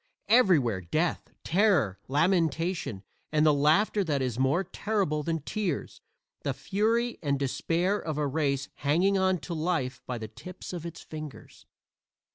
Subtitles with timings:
[0.29, 6.01] Everywhere death, terror, lamentation and the laughter that is more terrible than tears
[6.41, 10.87] the fury and despair of a race hanging on to life by the tips of
[10.87, 11.67] its fingers.